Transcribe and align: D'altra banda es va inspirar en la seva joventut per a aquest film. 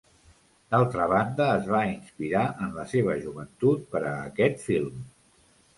D'altra 0.75 1.05
banda 1.11 1.47
es 1.59 1.69
va 1.75 1.83
inspirar 1.91 2.47
en 2.67 2.75
la 2.81 2.89
seva 2.95 3.19
joventut 3.27 3.87
per 3.95 4.07
a 4.15 4.19
aquest 4.33 4.71
film. 4.71 5.07